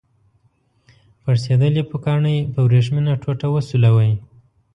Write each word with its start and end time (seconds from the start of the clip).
پړسیدلې 1.21 1.83
پوکڼۍ 1.89 2.37
په 2.53 2.59
وریښمینه 2.67 3.13
ټوټه 3.21 3.47
وسولوئ. 3.51 4.11